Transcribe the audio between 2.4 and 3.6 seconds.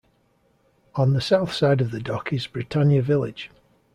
Britannia Village.